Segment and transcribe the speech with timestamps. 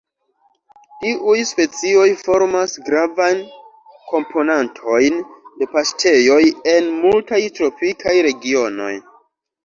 [1.01, 3.43] Tiuj specioj formas gravajn
[4.13, 5.19] komponantojn
[5.59, 6.39] de paŝtejoj
[6.73, 8.89] en multaj tropikaj regionoj.